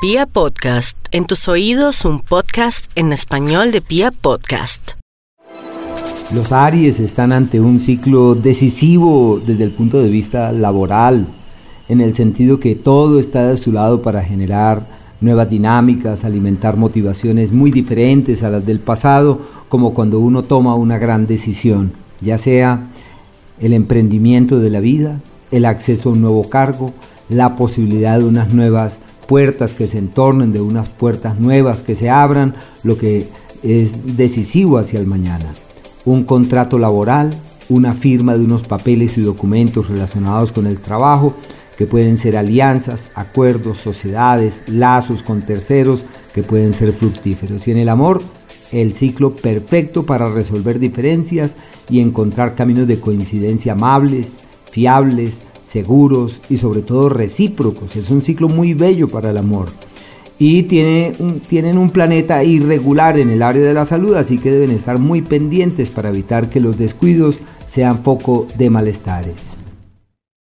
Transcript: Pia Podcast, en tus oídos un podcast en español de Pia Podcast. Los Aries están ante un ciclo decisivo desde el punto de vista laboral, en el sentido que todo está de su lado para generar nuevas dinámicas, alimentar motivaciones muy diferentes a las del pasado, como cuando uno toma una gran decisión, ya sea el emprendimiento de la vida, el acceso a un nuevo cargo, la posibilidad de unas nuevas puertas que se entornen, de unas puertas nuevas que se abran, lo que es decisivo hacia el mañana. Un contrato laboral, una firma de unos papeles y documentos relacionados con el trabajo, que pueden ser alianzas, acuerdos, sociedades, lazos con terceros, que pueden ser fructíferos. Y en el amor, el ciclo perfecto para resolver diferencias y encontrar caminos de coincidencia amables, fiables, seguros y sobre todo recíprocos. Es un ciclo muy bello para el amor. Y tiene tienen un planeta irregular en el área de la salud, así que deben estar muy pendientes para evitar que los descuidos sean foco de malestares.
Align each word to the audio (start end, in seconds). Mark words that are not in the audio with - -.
Pia 0.00 0.26
Podcast, 0.26 0.96
en 1.10 1.24
tus 1.24 1.48
oídos 1.48 2.04
un 2.04 2.20
podcast 2.20 2.88
en 2.94 3.12
español 3.12 3.72
de 3.72 3.80
Pia 3.80 4.12
Podcast. 4.12 4.92
Los 6.32 6.52
Aries 6.52 7.00
están 7.00 7.32
ante 7.32 7.60
un 7.60 7.80
ciclo 7.80 8.36
decisivo 8.36 9.42
desde 9.44 9.64
el 9.64 9.72
punto 9.72 10.00
de 10.00 10.08
vista 10.08 10.52
laboral, 10.52 11.26
en 11.88 12.00
el 12.00 12.14
sentido 12.14 12.60
que 12.60 12.76
todo 12.76 13.18
está 13.18 13.48
de 13.48 13.56
su 13.56 13.72
lado 13.72 14.00
para 14.00 14.22
generar 14.22 14.86
nuevas 15.20 15.50
dinámicas, 15.50 16.24
alimentar 16.24 16.76
motivaciones 16.76 17.50
muy 17.50 17.72
diferentes 17.72 18.44
a 18.44 18.50
las 18.50 18.64
del 18.64 18.78
pasado, 18.78 19.40
como 19.68 19.94
cuando 19.94 20.20
uno 20.20 20.44
toma 20.44 20.76
una 20.76 20.98
gran 20.98 21.26
decisión, 21.26 21.92
ya 22.20 22.38
sea 22.38 22.86
el 23.58 23.72
emprendimiento 23.72 24.60
de 24.60 24.70
la 24.70 24.78
vida, 24.78 25.20
el 25.50 25.64
acceso 25.64 26.10
a 26.10 26.12
un 26.12 26.20
nuevo 26.20 26.48
cargo, 26.48 26.92
la 27.28 27.56
posibilidad 27.56 28.20
de 28.20 28.26
unas 28.26 28.54
nuevas 28.54 29.00
puertas 29.28 29.74
que 29.74 29.86
se 29.86 29.98
entornen, 29.98 30.52
de 30.52 30.60
unas 30.60 30.88
puertas 30.88 31.38
nuevas 31.38 31.82
que 31.82 31.94
se 31.94 32.08
abran, 32.08 32.54
lo 32.82 32.96
que 32.96 33.28
es 33.62 34.16
decisivo 34.16 34.78
hacia 34.78 34.98
el 34.98 35.06
mañana. 35.06 35.54
Un 36.06 36.24
contrato 36.24 36.78
laboral, 36.78 37.30
una 37.68 37.92
firma 37.92 38.34
de 38.34 38.44
unos 38.44 38.62
papeles 38.62 39.18
y 39.18 39.20
documentos 39.20 39.88
relacionados 39.88 40.50
con 40.50 40.66
el 40.66 40.80
trabajo, 40.80 41.34
que 41.76 41.86
pueden 41.86 42.16
ser 42.16 42.38
alianzas, 42.38 43.10
acuerdos, 43.14 43.78
sociedades, 43.78 44.62
lazos 44.66 45.22
con 45.22 45.42
terceros, 45.42 46.04
que 46.32 46.42
pueden 46.42 46.72
ser 46.72 46.92
fructíferos. 46.92 47.68
Y 47.68 47.72
en 47.72 47.78
el 47.78 47.90
amor, 47.90 48.22
el 48.72 48.94
ciclo 48.94 49.36
perfecto 49.36 50.06
para 50.06 50.30
resolver 50.30 50.78
diferencias 50.78 51.54
y 51.90 52.00
encontrar 52.00 52.54
caminos 52.54 52.86
de 52.86 52.98
coincidencia 52.98 53.72
amables, 53.72 54.38
fiables, 54.70 55.42
seguros 55.68 56.40
y 56.48 56.56
sobre 56.56 56.82
todo 56.82 57.08
recíprocos. 57.08 57.94
Es 57.96 58.10
un 58.10 58.22
ciclo 58.22 58.48
muy 58.48 58.74
bello 58.74 59.08
para 59.08 59.30
el 59.30 59.36
amor. 59.36 59.68
Y 60.40 60.64
tiene 60.64 61.12
tienen 61.48 61.78
un 61.78 61.90
planeta 61.90 62.44
irregular 62.44 63.18
en 63.18 63.30
el 63.30 63.42
área 63.42 63.62
de 63.62 63.74
la 63.74 63.86
salud, 63.86 64.14
así 64.14 64.38
que 64.38 64.52
deben 64.52 64.70
estar 64.70 64.98
muy 64.98 65.20
pendientes 65.20 65.90
para 65.90 66.10
evitar 66.10 66.48
que 66.48 66.60
los 66.60 66.78
descuidos 66.78 67.38
sean 67.66 68.04
foco 68.04 68.46
de 68.56 68.70
malestares. 68.70 69.56